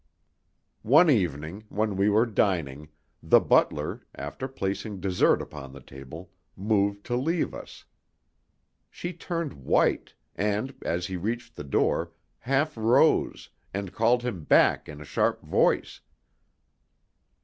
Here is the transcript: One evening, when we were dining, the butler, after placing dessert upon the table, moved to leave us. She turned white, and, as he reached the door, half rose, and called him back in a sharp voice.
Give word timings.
One 0.81 1.11
evening, 1.11 1.65
when 1.69 1.95
we 1.95 2.09
were 2.09 2.25
dining, 2.25 2.89
the 3.21 3.39
butler, 3.39 4.01
after 4.15 4.47
placing 4.47 4.99
dessert 4.99 5.43
upon 5.43 5.73
the 5.73 5.79
table, 5.79 6.31
moved 6.55 7.05
to 7.05 7.15
leave 7.15 7.53
us. 7.53 7.85
She 8.89 9.13
turned 9.13 9.53
white, 9.53 10.15
and, 10.35 10.73
as 10.81 11.05
he 11.05 11.17
reached 11.17 11.55
the 11.55 11.63
door, 11.63 12.13
half 12.39 12.75
rose, 12.75 13.49
and 13.75 13.93
called 13.93 14.23
him 14.23 14.43
back 14.45 14.89
in 14.89 15.01
a 15.01 15.05
sharp 15.05 15.43
voice. 15.43 16.01